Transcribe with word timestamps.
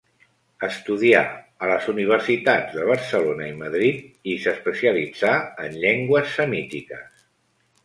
Estudià 0.67 1.19
a 1.65 1.69
les 1.71 1.85
universitats 1.93 2.73
de 2.79 2.87
Barcelona 2.93 3.47
i 3.49 3.51
Madrid, 3.61 4.01
i 4.33 4.39
s'especialitzà 4.47 5.37
en 5.69 5.79
llengües 5.87 6.35
semítiques. 6.41 7.25